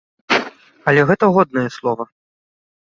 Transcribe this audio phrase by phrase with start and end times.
[0.91, 2.03] Але гэта годнае слова.